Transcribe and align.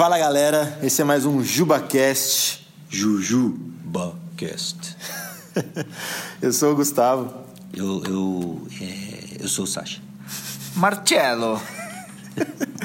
Fala 0.00 0.18
galera, 0.18 0.78
esse 0.82 1.02
é 1.02 1.04
mais 1.04 1.26
um 1.26 1.44
JubaCast. 1.44 2.66
JujubaCast. 2.88 4.96
eu 6.40 6.50
sou 6.54 6.72
o 6.72 6.74
Gustavo. 6.74 7.30
Eu, 7.76 8.02
eu, 8.06 8.66
é, 8.80 9.42
eu 9.42 9.46
sou 9.46 9.64
o 9.64 9.68
Sasha. 9.68 10.00
Marcelo. 10.74 11.60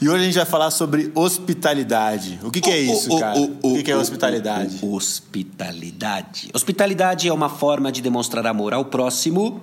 E 0.00 0.08
hoje 0.08 0.22
a 0.22 0.26
gente 0.26 0.34
vai 0.34 0.44
falar 0.44 0.72
sobre 0.72 1.12
hospitalidade. 1.14 2.40
O 2.42 2.50
que, 2.50 2.60
que 2.60 2.72
é 2.72 2.80
isso, 2.80 3.16
cara? 3.20 3.38
o 3.38 3.74
que, 3.74 3.84
que 3.84 3.90
é 3.92 3.96
hospitalidade? 3.96 4.80
hospitalidade. 4.82 6.50
Hospitalidade 6.52 7.28
é 7.28 7.32
uma 7.32 7.48
forma 7.48 7.92
de 7.92 8.02
demonstrar 8.02 8.44
amor 8.48 8.74
ao 8.74 8.84
próximo 8.84 9.62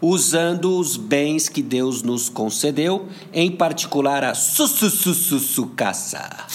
usando 0.00 0.78
os 0.78 0.96
bens 0.96 1.48
que 1.48 1.62
Deus 1.62 2.02
nos 2.02 2.28
concedeu, 2.28 3.08
em 3.32 3.50
particular 3.50 4.22
a 4.24 4.34
sussussussucaça. 4.34 6.46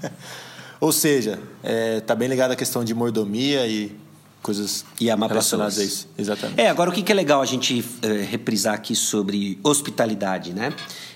Ou 0.80 0.92
seja, 0.92 1.38
é, 1.62 2.00
tá 2.00 2.14
bem 2.14 2.28
ligado 2.28 2.50
à 2.50 2.56
questão 2.56 2.84
de 2.84 2.94
mordomia 2.94 3.66
e 3.66 3.94
coisas 4.42 4.84
e 5.00 5.10
amar 5.10 5.30
relacionadas 5.30 5.76
pessoas. 5.76 5.90
a 5.90 5.94
isso. 5.94 6.08
Exatamente. 6.18 6.60
É, 6.60 6.68
agora 6.68 6.90
o 6.90 6.92
que 6.92 7.10
é 7.10 7.14
legal 7.14 7.40
a 7.40 7.46
gente 7.46 7.82
é, 8.02 8.22
reprisar 8.22 8.74
aqui 8.74 8.94
sobre 8.94 9.58
hospitalidade, 9.62 10.52
né? 10.52 10.74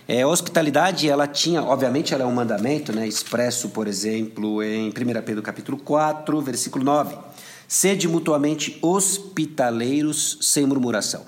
É, 0.09 0.23
a 0.23 0.29
hospitalidade, 0.29 1.07
ela 1.07 1.27
tinha, 1.27 1.63
obviamente, 1.63 2.15
ela 2.15 2.25
é 2.25 2.27
um 2.27 2.33
mandamento, 2.33 2.95
né, 2.95 3.07
expresso, 3.07 3.69
por 3.69 3.87
exemplo, 3.87 4.63
em 4.63 4.88
1 4.88 4.93
Pedro 5.23 5.43
capítulo 5.43 5.77
4, 5.77 6.41
versículo 6.41 6.83
9. 6.83 7.15
Sede 7.69 8.09
mutuamente 8.09 8.79
hospitaleiros 8.80 10.38
sem 10.41 10.65
murmuração. 10.65 11.27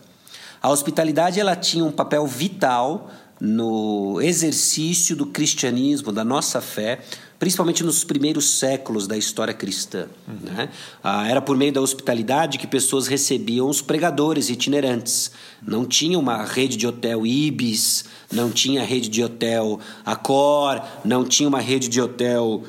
A 0.62 0.70
hospitalidade 0.70 1.40
ela 1.40 1.56
tinha 1.56 1.84
um 1.84 1.92
papel 1.92 2.26
vital 2.26 3.10
no 3.40 4.20
exercício 4.20 5.16
do 5.16 5.24
cristianismo, 5.24 6.12
da 6.12 6.22
nossa 6.22 6.60
fé, 6.60 7.00
principalmente 7.38 7.82
nos 7.82 8.04
primeiros 8.04 8.58
séculos 8.58 9.06
da 9.06 9.16
história 9.16 9.54
cristã. 9.54 10.08
Uhum. 10.28 10.52
Né? 10.52 10.68
Ah, 11.02 11.26
era 11.26 11.40
por 11.40 11.56
meio 11.56 11.72
da 11.72 11.80
hospitalidade 11.80 12.58
que 12.58 12.66
pessoas 12.66 13.06
recebiam 13.06 13.66
os 13.66 13.80
pregadores 13.80 14.50
itinerantes. 14.50 15.32
Não 15.66 15.86
tinha 15.86 16.18
uma 16.18 16.44
rede 16.44 16.76
de 16.76 16.86
hotel 16.86 17.26
Ibis, 17.26 18.04
não 18.30 18.50
tinha 18.50 18.84
rede 18.84 19.08
de 19.08 19.24
hotel 19.24 19.80
Accor, 20.04 20.82
não 21.02 21.24
tinha 21.24 21.48
uma 21.48 21.60
rede 21.60 21.88
de 21.88 21.98
hotel 21.98 22.62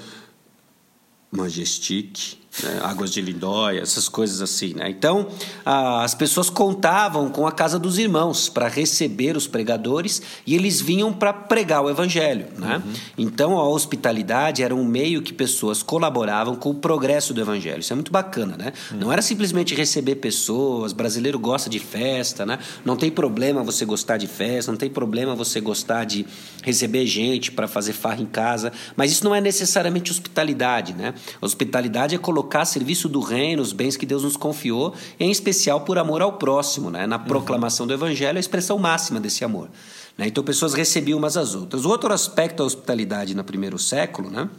Majestic 1.30 2.41
né? 2.64 2.80
águas 2.84 3.12
de 3.12 3.22
Lindóia, 3.22 3.82
essas 3.82 4.10
coisas 4.10 4.42
assim. 4.42 4.74
Né? 4.74 4.90
Então, 4.90 5.28
as 5.66 6.14
pessoas 6.14 6.50
contavam 6.50 7.30
com 7.30 7.48
a 7.48 7.52
casa 7.52 7.80
dos 7.80 7.98
irmãos 7.98 8.50
para 8.50 8.68
receber 8.68 9.38
os 9.38 9.48
pregadores 9.48 10.22
e 10.46 10.56
eles 10.56 10.82
vinham 10.82 11.14
para 11.14 11.32
pregar 11.32 11.82
o 11.82 11.90
evangelho. 11.90 12.48
Né? 12.58 12.82
Uhum. 12.84 12.94
Então, 13.18 13.58
a 13.58 13.68
hospitalidade 13.68 14.64
era 14.64 14.76
um 14.76 14.84
meio 14.84 15.22
que 15.22 15.34
pessoas 15.34 15.82
colaboravam 15.82 16.56
com 16.56 16.70
o 16.72 16.76
progresso 16.76 17.34
do 17.34 17.42
evangelho. 17.42 17.80
Isso 17.80 17.94
é 17.94 17.96
muito 17.96 18.12
bacana. 18.12 18.58
Né? 18.58 18.74
Uhum. 18.92 18.98
Não 18.98 19.12
era 19.12 19.22
simplesmente 19.22 19.74
receber 19.74 20.16
pessoas, 20.16 20.94
brasileiro 20.94 21.40
gosta 21.40 21.70
de 21.70 21.80
festa, 21.80 22.46
né? 22.46 22.60
não 22.84 22.96
tem 22.96 23.10
problema 23.10 23.64
você 23.64 23.86
gostar 23.86 24.18
de 24.18 24.28
festa, 24.28 24.72
não 24.72 24.78
tem 24.78 24.90
problema 24.90 25.36
você 25.36 25.62
gostar 25.62 26.04
de 26.04 26.26
receber 26.64 27.06
gente 27.06 27.52
para 27.52 27.68
fazer 27.68 27.94
farra 27.94 28.22
em 28.22 28.26
casa, 28.26 28.72
mas 28.96 29.12
isso 29.12 29.24
não 29.24 29.34
é 29.34 29.42
necessariamente 29.42 30.12
hospitalidade. 30.12 30.94
Né? 30.94 31.14
Hospitalidade 31.40 32.16
é 32.16 32.18
colocar 32.18 32.41
colocar 32.42 32.62
a 32.62 32.66
serviço 32.66 33.08
do 33.08 33.20
reino 33.20 33.62
os 33.62 33.72
bens 33.72 33.96
que 33.96 34.06
Deus 34.06 34.24
nos 34.24 34.36
confiou, 34.36 34.96
em 35.20 35.30
especial 35.30 35.82
por 35.82 35.98
amor 36.00 36.22
ao 36.22 36.34
próximo. 36.34 36.90
Né? 36.90 37.06
Na 37.06 37.20
proclamação 37.20 37.86
do 37.86 37.94
evangelho, 37.94 38.38
a 38.38 38.40
expressão 38.40 38.80
máxima 38.80 39.20
desse 39.20 39.44
amor. 39.44 39.70
Né? 40.18 40.28
Então, 40.28 40.44
pessoas 40.44 40.74
recebiam 40.74 41.20
umas 41.20 41.38
às 41.38 41.54
outras. 41.54 41.86
O 41.86 41.90
outro 41.90 42.12
aspecto 42.12 42.58
da 42.58 42.64
hospitalidade 42.64 43.36
no 43.36 43.44
primeiro 43.44 43.78
século 43.78 44.32
né? 44.32 44.50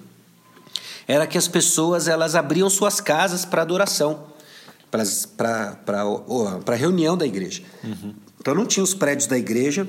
era 1.08 1.26
que 1.26 1.36
as 1.36 1.48
pessoas 1.48 2.06
elas 2.06 2.36
abriam 2.36 2.70
suas 2.70 3.00
casas 3.00 3.44
para 3.44 3.62
adoração, 3.62 4.24
para 4.88 6.74
reunião 6.76 7.16
da 7.16 7.26
igreja. 7.26 7.62
Uhum. 7.82 8.14
Então, 8.40 8.54
não 8.54 8.64
tinha 8.64 8.84
os 8.84 8.94
prédios 8.94 9.26
da 9.26 9.36
igreja 9.36 9.88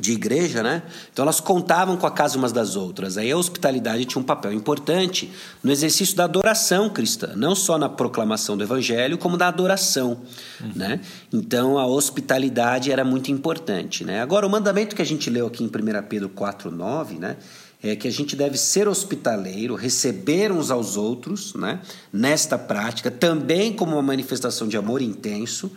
de 0.00 0.12
igreja, 0.12 0.62
né? 0.62 0.82
Então 1.12 1.22
elas 1.22 1.40
contavam 1.40 1.96
com 1.96 2.06
a 2.06 2.10
casa 2.10 2.36
umas 2.38 2.52
das 2.52 2.76
outras. 2.76 3.16
Aí 3.16 3.30
a 3.30 3.36
hospitalidade 3.36 4.04
tinha 4.04 4.20
um 4.20 4.24
papel 4.24 4.52
importante 4.52 5.30
no 5.62 5.70
exercício 5.72 6.16
da 6.16 6.24
adoração 6.24 6.88
cristã, 6.90 7.32
não 7.36 7.54
só 7.54 7.78
na 7.78 7.88
proclamação 7.88 8.56
do 8.56 8.64
evangelho, 8.64 9.18
como 9.18 9.36
da 9.36 9.48
adoração, 9.48 10.18
uhum. 10.60 10.72
né? 10.74 11.00
Então 11.32 11.78
a 11.78 11.86
hospitalidade 11.86 12.90
era 12.90 13.04
muito 13.04 13.30
importante, 13.30 14.04
né? 14.04 14.20
Agora 14.20 14.46
o 14.46 14.50
mandamento 14.50 14.94
que 14.94 15.02
a 15.02 15.06
gente 15.06 15.30
leu 15.30 15.46
aqui 15.46 15.64
em 15.64 15.66
1 15.66 15.70
Pedro 16.08 16.28
4:9, 16.28 17.18
né? 17.18 17.36
É 17.82 17.94
que 17.94 18.08
a 18.08 18.10
gente 18.10 18.34
deve 18.34 18.56
ser 18.56 18.88
hospitaleiro, 18.88 19.74
receber 19.74 20.50
uns 20.50 20.70
aos 20.70 20.96
outros, 20.96 21.54
né? 21.54 21.80
Nesta 22.12 22.58
prática, 22.58 23.10
também 23.10 23.72
como 23.72 23.92
uma 23.92 24.02
manifestação 24.02 24.66
de 24.66 24.76
amor 24.76 25.02
intenso. 25.02 25.70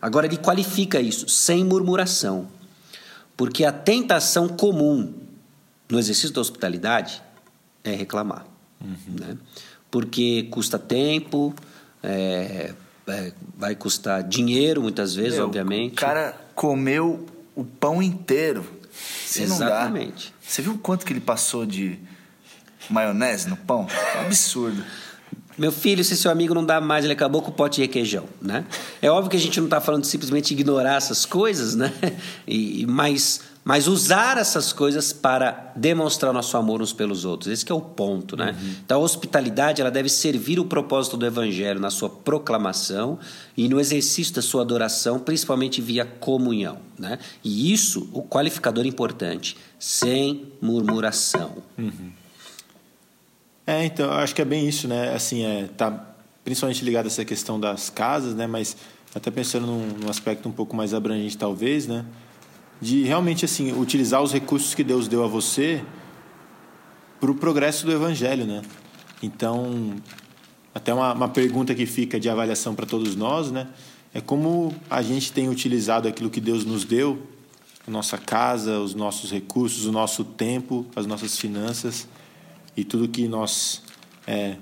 Agora 0.00 0.26
ele 0.26 0.36
qualifica 0.36 1.00
isso 1.00 1.28
sem 1.28 1.64
murmuração. 1.64 2.46
Porque 3.36 3.64
a 3.64 3.72
tentação 3.72 4.48
comum 4.48 5.12
no 5.88 5.98
exercício 5.98 6.32
da 6.32 6.40
hospitalidade 6.40 7.22
é 7.84 7.92
reclamar. 7.92 8.46
Uhum. 8.80 9.16
Né? 9.20 9.36
Porque 9.90 10.44
custa 10.50 10.78
tempo, 10.78 11.54
é, 12.02 12.72
é, 13.06 13.32
vai 13.56 13.74
custar 13.74 14.22
dinheiro 14.22 14.82
muitas 14.82 15.14
vezes, 15.14 15.34
Meu, 15.34 15.46
obviamente. 15.46 15.92
O 15.92 15.96
cara 15.96 16.36
comeu 16.54 17.26
o 17.54 17.64
pão 17.64 18.02
inteiro. 18.02 18.64
Se 18.90 19.42
Exatamente. 19.42 20.34
Você 20.40 20.62
viu 20.62 20.78
quanto 20.78 21.04
que 21.04 21.12
ele 21.12 21.20
passou 21.20 21.66
de 21.66 21.98
maionese 22.88 23.48
no 23.48 23.56
pão? 23.56 23.86
É 24.14 24.18
um 24.18 24.26
absurdo. 24.26 24.82
Meu 25.58 25.72
filho, 25.72 26.04
se 26.04 26.16
seu 26.16 26.30
amigo 26.30 26.52
não 26.52 26.64
dá 26.64 26.80
mais, 26.80 27.04
ele 27.04 27.14
acabou 27.14 27.40
com 27.40 27.50
o 27.50 27.54
pote 27.54 27.76
de 27.76 27.82
requeijão, 27.82 28.24
né? 28.40 28.66
É 29.00 29.10
óbvio 29.10 29.30
que 29.30 29.36
a 29.36 29.40
gente 29.40 29.58
não 29.58 29.66
está 29.66 29.80
falando 29.80 30.02
de 30.02 30.08
simplesmente 30.08 30.52
ignorar 30.52 30.96
essas 30.96 31.24
coisas, 31.24 31.74
né? 31.74 31.92
E, 32.46 32.86
mas, 32.86 33.40
mas 33.64 33.88
usar 33.88 34.38
essas 34.38 34.72
coisas 34.72 35.12
para 35.12 35.72
demonstrar 35.74 36.32
nosso 36.32 36.56
amor 36.56 36.80
uns 36.80 36.92
pelos 36.92 37.24
outros. 37.24 37.50
Esse 37.50 37.70
é 37.70 37.74
o 37.74 37.80
ponto, 37.80 38.36
né? 38.36 38.52
Uhum. 38.52 38.74
Então, 38.84 39.00
a 39.00 39.04
hospitalidade 39.04 39.80
ela 39.80 39.90
deve 39.90 40.08
servir 40.08 40.60
o 40.60 40.64
propósito 40.64 41.16
do 41.16 41.26
evangelho 41.26 41.80
na 41.80 41.90
sua 41.90 42.08
proclamação 42.08 43.18
e 43.56 43.68
no 43.68 43.80
exercício 43.80 44.34
da 44.34 44.42
sua 44.42 44.62
adoração, 44.62 45.18
principalmente 45.18 45.80
via 45.80 46.04
comunhão, 46.04 46.78
né? 46.98 47.18
E 47.42 47.72
isso, 47.72 48.08
o 48.12 48.22
qualificador 48.22 48.86
importante, 48.86 49.56
sem 49.78 50.52
murmuração. 50.60 51.62
Uhum. 51.76 52.12
É, 53.66 53.84
então, 53.84 54.12
acho 54.12 54.32
que 54.32 54.40
é 54.40 54.44
bem 54.44 54.68
isso, 54.68 54.86
né? 54.86 55.12
Assim, 55.12 55.42
é, 55.44 55.68
tá 55.76 56.14
principalmente 56.44 56.84
ligado 56.84 57.06
a 57.06 57.08
essa 57.08 57.24
questão 57.24 57.58
das 57.58 57.90
casas, 57.90 58.32
né? 58.32 58.46
Mas 58.46 58.76
até 59.12 59.28
pensando 59.28 59.66
num, 59.66 59.88
num 59.98 60.08
aspecto 60.08 60.48
um 60.48 60.52
pouco 60.52 60.76
mais 60.76 60.94
abrangente, 60.94 61.36
talvez, 61.36 61.88
né? 61.88 62.04
De 62.80 63.02
realmente, 63.02 63.44
assim, 63.44 63.72
utilizar 63.72 64.22
os 64.22 64.32
recursos 64.32 64.72
que 64.72 64.84
Deus 64.84 65.08
deu 65.08 65.24
a 65.24 65.26
você 65.26 65.82
para 67.18 67.28
o 67.28 67.34
progresso 67.34 67.84
do 67.84 67.90
Evangelho, 67.90 68.46
né? 68.46 68.62
Então, 69.20 69.96
até 70.72 70.94
uma, 70.94 71.12
uma 71.12 71.28
pergunta 71.28 71.74
que 71.74 71.86
fica 71.86 72.20
de 72.20 72.30
avaliação 72.30 72.72
para 72.72 72.86
todos 72.86 73.16
nós, 73.16 73.50
né? 73.50 73.66
É 74.14 74.20
como 74.20 74.72
a 74.88 75.02
gente 75.02 75.32
tem 75.32 75.48
utilizado 75.48 76.06
aquilo 76.06 76.30
que 76.30 76.40
Deus 76.40 76.64
nos 76.64 76.84
deu, 76.84 77.20
a 77.84 77.90
nossa 77.90 78.16
casa, 78.16 78.78
os 78.78 78.94
nossos 78.94 79.32
recursos, 79.32 79.86
o 79.86 79.92
nosso 79.92 80.22
tempo, 80.22 80.86
as 80.94 81.04
nossas 81.04 81.36
finanças 81.36 82.06
e 82.76 82.84
tudo 82.84 83.08
que 83.08 83.26
nós 83.26 83.82
é, 84.26 84.56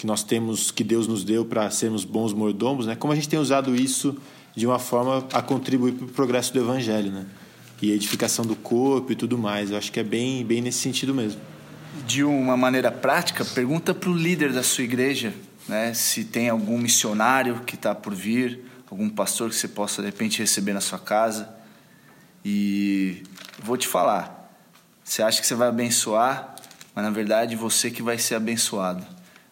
que 0.00 0.06
nós 0.06 0.22
temos, 0.22 0.70
que 0.70 0.82
Deus 0.82 1.06
nos 1.06 1.22
deu 1.22 1.44
para 1.44 1.70
sermos 1.70 2.04
bons 2.04 2.32
mordomos, 2.32 2.86
né? 2.86 2.96
Como 2.96 3.12
a 3.12 3.16
gente 3.16 3.28
tem 3.28 3.38
usado 3.38 3.76
isso 3.76 4.16
de 4.56 4.66
uma 4.66 4.78
forma 4.78 5.28
a 5.30 5.42
contribuir 5.42 5.92
para 5.92 6.06
o 6.06 6.08
progresso 6.08 6.54
do 6.54 6.58
Evangelho, 6.58 7.12
né? 7.12 7.26
E 7.82 7.92
a 7.92 7.94
edificação 7.94 8.46
do 8.46 8.56
corpo 8.56 9.12
e 9.12 9.14
tudo 9.14 9.36
mais. 9.36 9.70
Eu 9.70 9.76
acho 9.76 9.92
que 9.92 10.00
é 10.00 10.02
bem, 10.02 10.42
bem 10.42 10.62
nesse 10.62 10.78
sentido 10.78 11.14
mesmo. 11.14 11.38
De 12.06 12.24
uma 12.24 12.56
maneira 12.56 12.90
prática, 12.90 13.44
pergunta 13.44 13.92
para 13.92 14.08
o 14.08 14.14
líder 14.14 14.54
da 14.54 14.62
sua 14.62 14.84
igreja, 14.84 15.34
né? 15.68 15.92
Se 15.92 16.24
tem 16.24 16.48
algum 16.48 16.78
missionário 16.78 17.60
que 17.66 17.74
está 17.74 17.94
por 17.94 18.14
vir, 18.14 18.64
algum 18.90 19.10
pastor 19.10 19.50
que 19.50 19.56
você 19.56 19.68
possa 19.68 20.00
de 20.00 20.08
repente 20.08 20.38
receber 20.38 20.72
na 20.72 20.80
sua 20.80 20.98
casa. 20.98 21.46
E 22.42 23.22
vou 23.62 23.76
te 23.76 23.86
falar, 23.86 24.50
você 25.04 25.22
acha 25.22 25.42
que 25.42 25.46
você 25.46 25.54
vai 25.54 25.68
abençoar 25.68 26.56
mas 26.94 27.04
na 27.04 27.10
verdade 27.10 27.56
você 27.56 27.90
que 27.90 28.02
vai 28.02 28.18
ser 28.18 28.34
abençoado. 28.34 29.04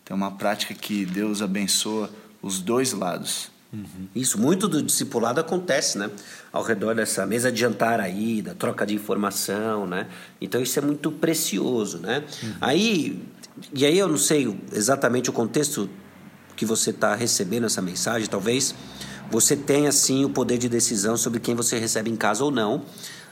Tem 0.05 0.17
uma 0.17 0.31
prática 0.31 0.75
que 0.75 1.05
Deus 1.05 1.43
abençoa 1.43 2.11
os 2.40 2.61
dois 2.61 2.93
lados. 2.93 3.50
Uhum. 3.73 4.08
Isso, 4.14 4.40
muito 4.40 4.67
do 4.67 4.82
discipulado 4.82 5.40
acontece, 5.40 5.99
né? 5.99 6.11
Ao 6.50 6.62
redor 6.62 6.94
dessa 6.94 7.26
mesa 7.26 7.52
de 7.52 7.61
jantar 7.61 8.00
aí, 8.00 8.40
da 8.40 8.55
troca 8.55 8.87
de 8.87 8.94
informação, 8.94 9.87
né? 9.87 10.06
Então 10.40 10.62
isso 10.62 10.79
é 10.79 10.82
muito 10.82 11.12
precioso, 11.12 11.99
né? 11.99 12.25
Uhum. 12.43 12.55
Aí, 12.61 13.23
e 13.75 13.84
aí 13.84 13.99
eu 13.99 14.08
não 14.08 14.17
sei 14.17 14.58
exatamente 14.73 15.29
o 15.29 15.32
contexto 15.32 15.91
que 16.56 16.64
você 16.64 16.91
está 16.91 17.14
recebendo 17.14 17.67
essa 17.67 17.82
mensagem, 17.82 18.29
talvez 18.29 18.75
você 19.31 19.55
tenha 19.55 19.93
sim 19.93 20.25
o 20.25 20.31
poder 20.31 20.56
de 20.56 20.69
decisão 20.69 21.17
sobre 21.17 21.38
quem 21.38 21.55
você 21.55 21.79
recebe 21.79 22.11
em 22.11 22.17
casa 22.17 22.43
ou 22.43 22.50
não. 22.50 22.82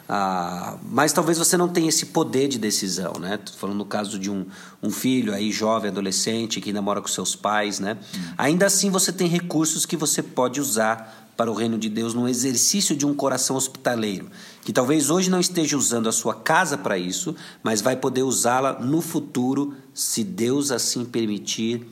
Ah, 0.09 0.79
mas 0.89 1.13
talvez 1.13 1.37
você 1.37 1.57
não 1.57 1.69
tenha 1.69 1.89
esse 1.89 2.07
poder 2.07 2.47
de 2.47 2.59
decisão, 2.59 3.15
né? 3.19 3.39
Tô 3.39 3.53
falando 3.53 3.77
no 3.77 3.85
caso 3.85 4.19
de 4.19 4.31
um, 4.31 4.47
um 4.83 4.91
filho 4.91 5.35
aí 5.35 5.51
jovem, 5.51 5.91
adolescente, 5.91 6.61
que 6.61 6.71
ainda 6.71 6.81
mora 6.81 7.01
com 7.01 7.09
seus 7.09 7.35
pais, 7.35 7.81
né? 7.81 7.99
Hum. 8.15 8.21
Ainda 8.39 8.67
assim 8.67 8.89
você 8.89 9.13
tem 9.13 9.27
recursos 9.27 9.85
que 9.85 9.97
você 9.97 10.23
pode 10.23 10.61
usar 10.61 11.27
para 11.37 11.51
o 11.51 11.55
reino 11.55 11.77
de 11.77 11.89
Deus 11.89 12.15
no 12.15 12.29
exercício 12.29 12.97
de 12.97 13.05
um 13.05 13.15
coração 13.15 13.57
hospitaleiro, 13.57 14.31
que 14.65 14.73
talvez 14.73 15.11
hoje 15.11 15.29
não 15.29 15.39
esteja 15.39 15.77
usando 15.77 16.09
a 16.09 16.13
sua 16.13 16.35
casa 16.35 16.79
para 16.79 16.97
isso, 16.97 17.35
mas 17.63 17.83
vai 17.83 17.97
poder 17.97 18.23
usá-la 18.23 18.81
no 18.81 19.03
futuro, 19.03 19.75
se 19.93 20.25
Deus 20.25 20.71
assim 20.71 21.05
permitir. 21.05 21.87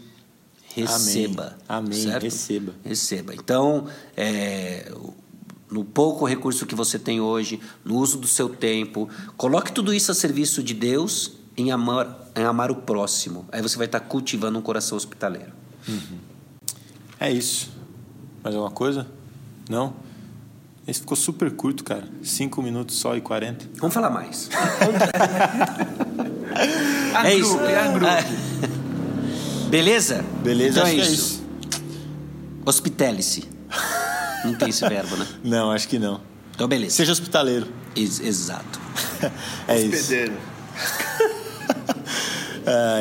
Receba. 0.75 1.56
Amém. 1.69 2.06
Amém. 2.06 2.19
Receba. 2.19 2.72
Receba. 2.82 3.34
Então, 3.34 3.87
é, 4.17 4.90
no 5.74 5.84
pouco 5.84 6.24
recurso 6.24 6.64
que 6.66 6.74
você 6.74 7.00
tem 7.00 7.20
hoje, 7.20 7.58
no 7.84 7.96
uso 7.96 8.16
do 8.16 8.28
seu 8.28 8.48
tempo. 8.48 9.08
Coloque 9.36 9.72
tudo 9.72 9.92
isso 9.92 10.12
a 10.12 10.14
serviço 10.14 10.62
de 10.62 10.72
Deus 10.72 11.32
em 11.56 11.72
amar, 11.72 12.30
em 12.36 12.44
amar 12.44 12.70
o 12.70 12.76
próximo. 12.76 13.44
Aí 13.50 13.60
você 13.60 13.76
vai 13.76 13.86
estar 13.86 13.98
cultivando 13.98 14.56
um 14.56 14.62
coração 14.62 14.96
hospitaleiro. 14.96 15.50
Uhum. 15.88 16.18
É 17.18 17.28
isso. 17.32 17.72
Mais 18.44 18.54
alguma 18.54 18.70
coisa? 18.70 19.08
Não? 19.68 19.94
Esse 20.86 21.00
ficou 21.00 21.16
super 21.16 21.50
curto, 21.50 21.82
cara. 21.82 22.06
Cinco 22.22 22.62
minutos 22.62 22.96
só 22.96 23.16
e 23.16 23.20
quarenta. 23.20 23.66
Vamos 23.74 23.92
falar 23.92 24.10
mais. 24.10 24.48
é 27.24 27.34
isso. 27.34 27.58
É 27.58 27.88
Beleza? 29.70 30.24
Beleza, 30.40 30.78
então 30.78 30.86
é, 30.86 30.92
é 30.92 30.94
isso. 30.94 31.10
É 31.10 31.12
isso. 31.14 31.42
Hospitele-se. 32.64 33.53
Não 34.44 34.55
tem 34.55 34.69
esse 34.69 34.87
verbo, 34.88 35.17
né? 35.17 35.26
Não, 35.43 35.70
acho 35.70 35.88
que 35.88 35.99
não. 35.99 36.20
Então, 36.55 36.69
beleza. 36.69 36.96
Seja 36.96 37.12
hospitaleiro. 37.12 37.67
Ex 37.96 38.20
exato. 38.20 38.79
é 39.67 39.75
Hospedeiro. 39.75 40.35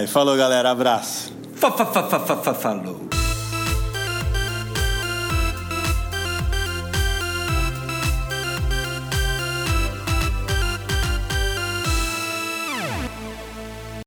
isso. 0.03 0.13
falou, 0.13 0.35
galera. 0.35 0.71
Abraço. 0.71 1.33
Fa, 1.55 1.71
fa, 1.71 1.85
fa, 1.85 2.19
fa, 2.19 2.37
fa, 2.37 2.53
falou. 2.53 3.07